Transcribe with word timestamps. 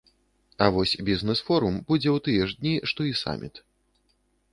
А 0.65 0.69
вось 0.77 0.93
бізнес-форум 1.09 1.75
будзе 1.91 2.09
ў 2.15 2.23
тыя 2.29 2.43
ж 2.53 2.57
дні, 2.61 2.73
што 2.93 3.07
і 3.11 3.13
саміт. 3.21 3.55